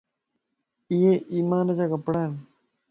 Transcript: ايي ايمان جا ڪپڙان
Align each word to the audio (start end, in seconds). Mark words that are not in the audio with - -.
ايي 0.91 1.11
ايمان 1.35 1.65
جا 1.77 1.85
ڪپڙان 1.91 2.31